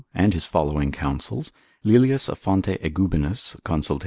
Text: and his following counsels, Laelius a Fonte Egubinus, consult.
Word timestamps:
and 0.15 0.33
his 0.33 0.47
following 0.47 0.91
counsels, 0.91 1.51
Laelius 1.85 2.27
a 2.27 2.33
Fonte 2.35 2.75
Egubinus, 2.81 3.55
consult. 3.63 3.99